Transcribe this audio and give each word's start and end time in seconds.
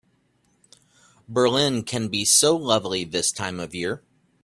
Berlin 1.29 1.83
can 1.83 2.07
be 2.07 2.25
so 2.25 2.57
lovely 2.57 3.03
this 3.03 3.31
time 3.31 3.59
of 3.59 3.75
year. 3.75 4.01